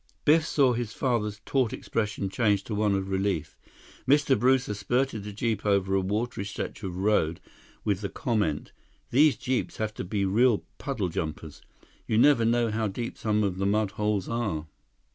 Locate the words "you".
12.07-12.17